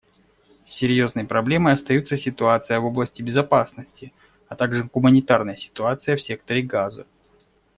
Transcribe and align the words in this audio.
Серьезной 0.65 1.25
проблемой 1.27 1.73
остаются 1.75 2.17
ситуация 2.17 2.79
в 2.79 2.85
области 2.85 3.21
безопасности, 3.21 4.11
а 4.47 4.55
также 4.55 4.85
гуманитарная 4.85 5.57
ситуация 5.57 6.15
в 6.17 6.23
секторе 6.23 6.63
Газа. 6.63 7.05